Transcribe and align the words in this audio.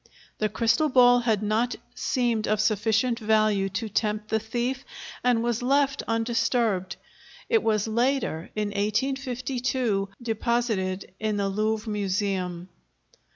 The 0.39 0.49
crystal 0.49 0.89
ball 0.89 1.19
had 1.19 1.43
not 1.43 1.75
seemed 1.93 2.47
of 2.47 2.59
sufficient 2.59 3.19
value 3.19 3.69
to 3.69 3.87
tempt 3.87 4.29
the 4.29 4.39
thief 4.39 4.83
and 5.23 5.43
was 5.43 5.61
left 5.61 6.01
undisturbed; 6.07 6.95
it 7.49 7.61
was 7.61 7.87
later, 7.87 8.49
in 8.55 8.69
1852, 8.69 10.09
deposited 10.19 11.13
in 11.19 11.37
the 11.37 11.49
Louvre 11.49 11.87
Museum. 11.91 12.67